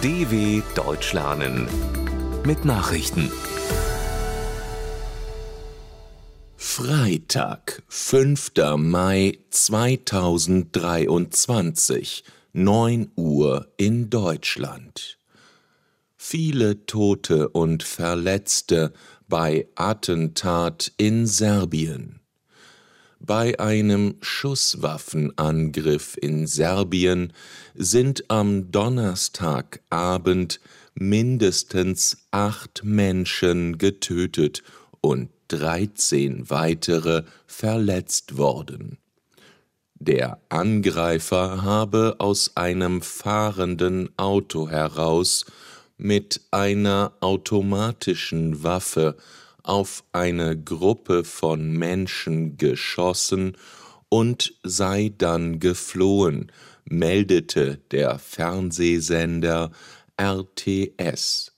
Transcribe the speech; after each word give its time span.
DW 0.00 0.62
Deutsch 0.76 1.12
lernen 1.12 1.66
mit 2.46 2.64
Nachrichten. 2.64 3.32
Freitag, 6.56 7.82
5. 7.88 8.52
Mai 8.76 9.40
2023, 9.50 12.22
9 12.52 13.10
Uhr 13.16 13.72
in 13.76 14.08
Deutschland. 14.08 15.18
Viele 16.16 16.86
Tote 16.86 17.48
und 17.48 17.82
Verletzte 17.82 18.92
bei 19.26 19.66
Attentat 19.74 20.92
in 20.96 21.26
Serbien. 21.26 22.17
Bei 23.28 23.60
einem 23.60 24.16
Schusswaffenangriff 24.22 26.16
in 26.18 26.46
Serbien 26.46 27.34
sind 27.74 28.24
am 28.30 28.70
Donnerstagabend 28.72 30.60
mindestens 30.94 32.26
acht 32.30 32.84
Menschen 32.84 33.76
getötet 33.76 34.62
und 35.02 35.28
13 35.48 36.48
weitere 36.48 37.24
verletzt 37.46 38.38
worden. 38.38 38.96
Der 39.96 40.40
Angreifer 40.48 41.62
habe 41.62 42.16
aus 42.20 42.56
einem 42.56 43.02
fahrenden 43.02 44.08
Auto 44.16 44.70
heraus 44.70 45.44
mit 45.98 46.40
einer 46.50 47.12
automatischen 47.20 48.62
Waffe 48.62 49.18
auf 49.68 50.02
eine 50.12 50.58
Gruppe 50.58 51.24
von 51.24 51.70
Menschen 51.72 52.56
geschossen 52.56 53.56
und 54.08 54.54
sei 54.62 55.12
dann 55.16 55.60
geflohen, 55.60 56.50
meldete 56.86 57.78
der 57.90 58.18
Fernsehsender 58.18 59.70
RTS. 60.18 61.52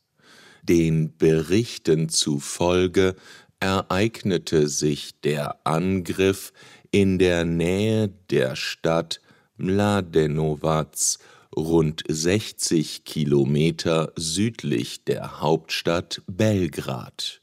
Den 0.62 1.16
Berichten 1.16 2.08
zufolge 2.08 3.14
ereignete 3.60 4.68
sich 4.68 5.20
der 5.20 5.64
Angriff 5.64 6.52
in 6.90 7.18
der 7.18 7.44
Nähe 7.44 8.08
der 8.30 8.56
Stadt 8.56 9.20
Mladenovac, 9.56 11.18
rund 11.54 12.02
60 12.08 13.04
Kilometer 13.04 14.12
südlich 14.16 15.04
der 15.04 15.40
Hauptstadt 15.40 16.22
Belgrad. 16.26 17.39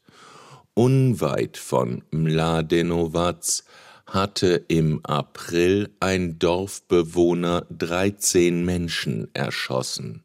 Unweit 0.77 1.57
von 1.57 2.03
Mladenovac 2.11 3.63
hatte 4.05 4.63
im 4.67 5.03
April 5.03 5.89
ein 5.99 6.37
Dorfbewohner 6.37 7.65
13 7.71 8.63
Menschen 8.63 9.27
erschossen. 9.33 10.21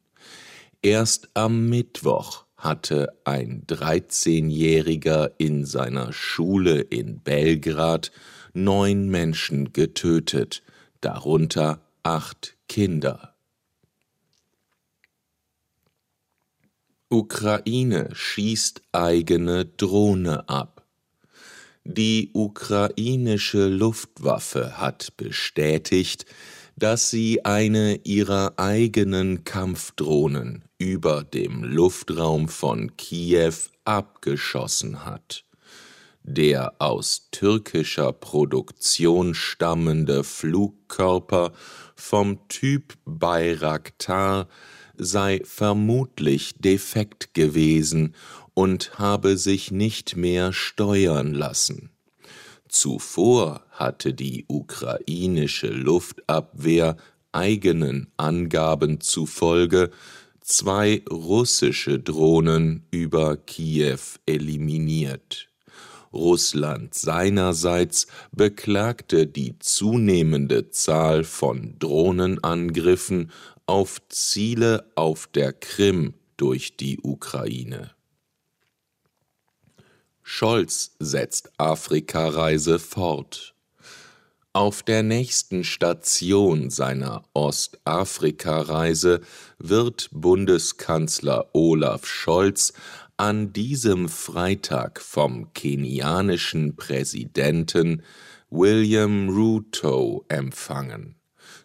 Erst 0.82 1.30
am 1.32 1.70
Mittwoch 1.70 2.44
hatte 2.58 3.18
ein 3.24 3.62
13-Jähriger 3.66 5.30
in 5.38 5.64
seiner 5.64 6.12
Schule 6.12 6.82
in 6.82 7.20
Belgrad 7.20 8.12
neun 8.52 9.08
Menschen 9.08 9.72
getötet, 9.72 10.62
darunter 11.00 11.80
acht 12.02 12.58
Kinder. 12.68 13.31
Ukraine 17.12 18.08
schießt 18.14 18.80
eigene 18.92 19.66
Drohne 19.66 20.48
ab. 20.48 20.86
Die 21.84 22.30
ukrainische 22.32 23.68
Luftwaffe 23.68 24.78
hat 24.78 25.14
bestätigt, 25.18 26.24
dass 26.74 27.10
sie 27.10 27.44
eine 27.44 27.96
ihrer 28.04 28.54
eigenen 28.56 29.44
Kampfdrohnen 29.44 30.64
über 30.78 31.22
dem 31.22 31.64
Luftraum 31.64 32.48
von 32.48 32.96
Kiew 32.96 33.56
abgeschossen 33.84 35.04
hat. 35.04 35.44
Der 36.22 36.80
aus 36.80 37.28
türkischer 37.30 38.14
Produktion 38.14 39.34
stammende 39.34 40.24
Flugkörper 40.24 41.52
vom 41.94 42.48
Typ 42.48 42.94
Bayraktar 43.04 44.48
sei 44.96 45.42
vermutlich 45.44 46.54
defekt 46.58 47.34
gewesen 47.34 48.14
und 48.54 48.98
habe 48.98 49.36
sich 49.36 49.70
nicht 49.70 50.16
mehr 50.16 50.52
steuern 50.52 51.34
lassen. 51.34 51.90
Zuvor 52.68 53.64
hatte 53.70 54.14
die 54.14 54.46
ukrainische 54.48 55.68
Luftabwehr 55.68 56.96
eigenen 57.32 58.08
Angaben 58.16 59.00
zufolge 59.00 59.90
zwei 60.40 61.02
russische 61.10 61.98
Drohnen 61.98 62.86
über 62.90 63.36
Kiew 63.36 63.98
eliminiert. 64.26 65.48
Russland 66.12 66.92
seinerseits 66.94 68.06
beklagte 68.32 69.26
die 69.26 69.58
zunehmende 69.58 70.70
Zahl 70.70 71.24
von 71.24 71.78
Drohnenangriffen 71.78 73.30
auf 73.66 74.00
Ziele 74.08 74.90
auf 74.94 75.26
der 75.26 75.52
Krim 75.52 76.14
durch 76.36 76.76
die 76.76 77.00
Ukraine. 77.02 77.92
Scholz 80.22 80.96
setzt 80.98 81.52
Afrikareise 81.58 82.78
fort. 82.78 83.54
Auf 84.54 84.82
der 84.82 85.02
nächsten 85.02 85.64
Station 85.64 86.68
seiner 86.68 87.24
Ostafrika-Reise 87.32 89.22
wird 89.58 90.10
Bundeskanzler 90.12 91.48
Olaf 91.54 92.06
Scholz 92.06 92.74
an 93.16 93.52
diesem 93.52 94.08
Freitag 94.08 95.00
vom 95.00 95.54
kenianischen 95.54 96.76
Präsidenten 96.76 98.02
William 98.50 99.30
Ruto 99.30 100.26
empfangen. 100.28 101.21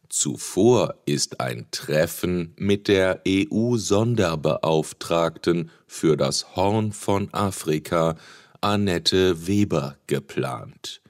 Zuvor 0.10 0.96
ist 1.06 1.40
ein 1.42 1.68
Treffen 1.72 2.54
mit 2.58 2.88
der 2.88 3.24
EU-Sonderbeauftragten 3.28 5.70
für 5.86 6.16
das 6.16 6.56
Horn 6.56 6.94
von 6.94 7.28
Afrika 7.34 8.16
Annette 8.62 9.48
Weber 9.48 9.98
geplant. 10.08 11.02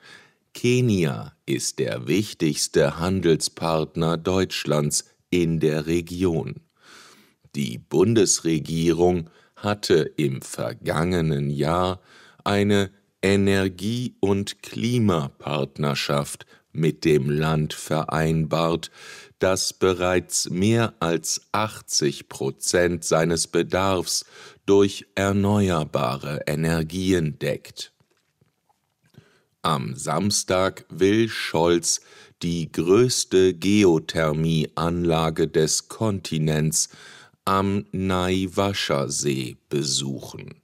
Kenia 0.54 1.34
ist 1.46 1.78
der 1.78 2.08
wichtigste 2.08 2.98
Handelspartner 3.00 4.18
Deutschlands 4.18 5.06
in 5.30 5.60
der 5.60 5.86
Region. 5.86 6.56
Die 7.56 7.78
Bundesregierung 7.78 9.30
hatte 9.56 10.12
im 10.18 10.42
vergangenen 10.42 11.52
Jahr 11.52 12.02
eine 12.44 12.90
Energie- 13.22 14.16
und 14.20 14.64
Klimapartnerschaft 14.64 16.48
mit 16.78 17.04
dem 17.04 17.30
Land 17.30 17.74
vereinbart, 17.74 18.92
das 19.40 19.74
bereits 19.74 20.50
mehr 20.50 20.94
als 21.00 21.42
80 21.52 22.30
Prozent 22.30 23.04
seines 23.04 23.48
Bedarfs 23.48 24.26
durch 24.66 25.06
erneuerbare 25.16 26.44
Energien 26.48 27.38
deckt. 27.40 27.92
Am 29.62 29.96
Samstag 29.96 30.86
will 30.90 31.28
Scholz 31.30 32.02
die 32.42 32.72
größte 32.72 33.54
Geothermieanlage 33.54 35.48
des 35.48 35.88
Kontinents 35.88 36.90
am 37.46 37.86
Naiwascha-See 37.92 39.58
besuchen. 39.70 40.62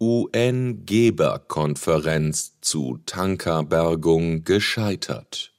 UN-Geberkonferenz 0.00 2.52
zu 2.60 3.00
Tankerbergung 3.04 4.44
gescheitert. 4.44 5.52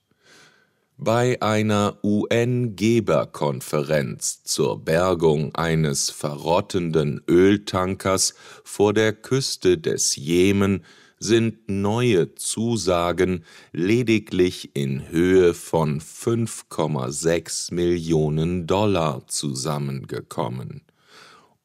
Bei 0.95 1.41
einer 1.41 1.97
UN-Geberkonferenz 2.03 4.43
zur 4.43 4.85
Bergung 4.85 5.53
eines 5.55 6.09
verrottenden 6.09 7.22
Öltankers 7.29 8.34
vor 8.64 8.93
der 8.93 9.11
Küste 9.11 9.78
des 9.78 10.16
Jemen 10.16 10.85
sind 11.19 11.67
neue 11.67 12.34
Zusagen 12.35 13.43
lediglich 13.73 14.73
in 14.73 15.09
Höhe 15.09 15.53
von 15.53 15.99
5,6 15.99 17.73
Millionen 17.73 18.67
Dollar 18.67 19.28
zusammengekommen. 19.28 20.84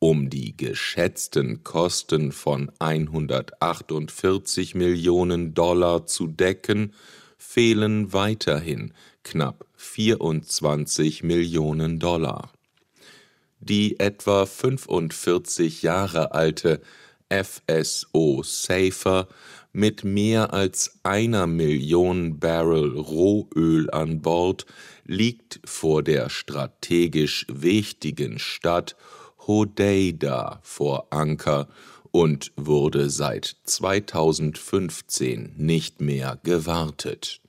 Um 0.06 0.28
die 0.28 0.54
geschätzten 0.54 1.64
Kosten 1.64 2.30
von 2.30 2.70
148 2.78 4.74
Millionen 4.74 5.54
Dollar 5.54 6.04
zu 6.04 6.26
decken, 6.26 6.92
fehlen 7.38 8.12
weiterhin 8.12 8.92
knapp 9.22 9.64
24 9.76 11.22
Millionen 11.22 12.00
Dollar. 12.00 12.52
Die 13.60 13.98
etwa 13.98 14.44
45 14.44 15.80
Jahre 15.80 16.32
alte 16.32 16.82
FSO 17.30 18.42
Safer 18.42 19.26
mit 19.72 20.04
mehr 20.04 20.52
als 20.52 20.98
einer 21.02 21.46
Million 21.46 22.38
Barrel 22.38 22.90
Rohöl 22.90 23.88
an 23.90 24.20
Bord 24.20 24.66
liegt 25.06 25.60
vor 25.64 26.02
der 26.02 26.28
strategisch 26.28 27.46
wichtigen 27.48 28.38
Stadt 28.38 28.96
Hodeida 29.46 30.60
vor 30.62 31.08
Anker 31.10 31.68
und 32.10 32.52
wurde 32.56 33.10
seit 33.10 33.56
2015 33.64 35.54
nicht 35.56 36.00
mehr 36.00 36.38
gewartet. 36.42 37.40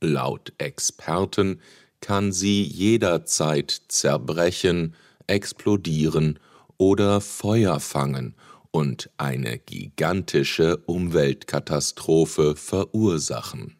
Laut 0.00 0.52
Experten 0.58 1.60
kann 2.00 2.32
sie 2.32 2.62
jederzeit 2.62 3.82
zerbrechen, 3.88 4.94
explodieren 5.26 6.38
oder 6.76 7.20
Feuer 7.20 7.80
fangen 7.80 8.34
und 8.70 9.08
eine 9.16 9.58
gigantische 9.58 10.78
Umweltkatastrophe 10.78 12.56
verursachen. 12.56 13.76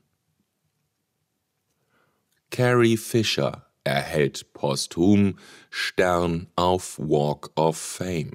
Carrie 2.50 2.96
Fisher 2.96 3.66
erhält 3.84 4.52
posthum 4.52 5.38
Stern 5.70 6.48
auf 6.56 6.98
Walk 6.98 7.52
of 7.54 7.76
Fame. 7.76 8.32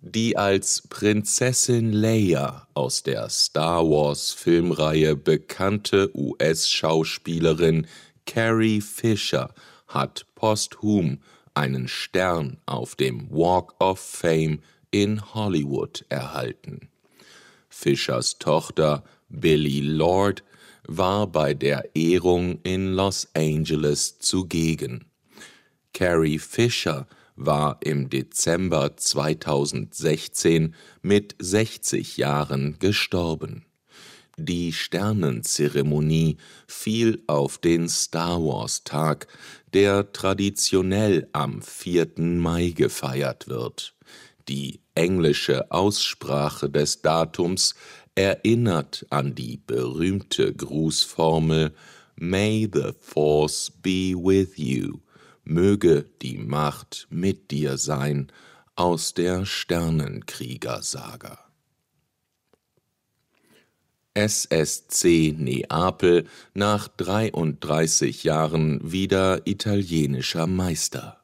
Die 0.00 0.36
als 0.36 0.82
Prinzessin 0.82 1.92
Leia 1.92 2.68
aus 2.74 3.02
der 3.02 3.30
Star 3.30 3.84
Wars 3.84 4.32
Filmreihe 4.32 5.16
bekannte 5.16 6.10
US-Schauspielerin 6.14 7.86
Carrie 8.26 8.82
Fisher 8.82 9.54
hat 9.86 10.26
posthum 10.34 11.20
einen 11.54 11.88
Stern 11.88 12.58
auf 12.66 12.96
dem 12.96 13.30
Walk 13.30 13.74
of 13.80 13.98
Fame 13.98 14.60
in 14.90 15.34
Hollywood 15.34 16.04
erhalten. 16.08 16.90
Fischers 17.68 18.38
Tochter 18.38 19.04
Billy 19.28 19.80
Lord 19.80 20.42
war 20.86 21.26
bei 21.26 21.54
der 21.54 21.94
Ehrung 21.94 22.60
in 22.62 22.92
Los 22.92 23.28
Angeles 23.34 24.18
zugegen. 24.18 25.06
Carrie 25.92 26.38
Fisher 26.38 27.06
war 27.36 27.78
im 27.82 28.10
Dezember 28.10 28.96
2016 28.96 30.74
mit 31.02 31.34
60 31.38 32.16
Jahren 32.16 32.78
gestorben. 32.78 33.66
Die 34.36 34.72
Sternenzeremonie 34.72 36.38
fiel 36.66 37.22
auf 37.28 37.58
den 37.58 37.88
Star 37.88 38.40
Wars 38.40 38.82
Tag, 38.82 39.28
der 39.72 40.12
traditionell 40.12 41.28
am 41.32 41.62
4. 41.62 42.14
Mai 42.16 42.70
gefeiert 42.70 43.46
wird. 43.46 43.94
Die 44.48 44.80
englische 44.96 45.70
Aussprache 45.70 46.68
des 46.68 47.00
Datums 47.02 47.74
erinnert 48.14 49.06
an 49.10 49.34
die 49.34 49.60
berühmte 49.66 50.54
Grußformel 50.54 51.74
May 52.16 52.68
the 52.72 52.92
Force 53.00 53.72
be 53.82 54.14
with 54.14 54.56
you, 54.56 55.00
möge 55.44 56.06
die 56.22 56.38
Macht 56.38 57.06
mit 57.10 57.50
dir 57.50 57.76
sein 57.76 58.30
aus 58.76 59.14
der 59.14 59.44
Sternenkriegersaga. 59.44 61.38
SSC 64.14 65.34
Neapel 65.36 66.28
nach 66.54 66.86
33 66.86 68.22
Jahren 68.22 68.92
wieder 68.92 69.44
italienischer 69.44 70.46
Meister. 70.46 71.20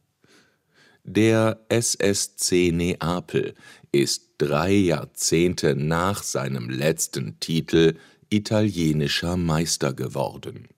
Der 1.04 1.64
SSC 1.68 2.72
Neapel 2.72 3.54
ist 3.92 4.30
drei 4.38 4.72
Jahrzehnte 4.72 5.74
nach 5.74 6.22
seinem 6.22 6.70
letzten 6.70 7.38
Titel 7.40 7.96
italienischer 8.30 9.36
Meister 9.36 9.92
geworden. 9.92 10.68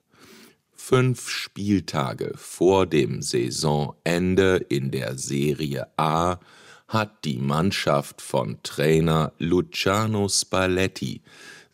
Fünf 0.73 1.29
Spieltage 1.29 2.33
vor 2.37 2.87
dem 2.87 3.23
Saisonende 3.23 4.57
in 4.69 4.91
der 4.91 5.17
Serie 5.17 5.87
A 5.97 6.41
hat 6.89 7.25
die 7.25 7.39
Mannschaft 7.39 8.21
von 8.21 8.59
Trainer 8.63 9.33
Luciano 9.39 10.29
Spalletti 10.29 11.23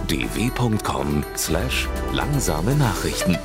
dw.com/langsame 0.08 2.76
Nachrichten 2.76 3.38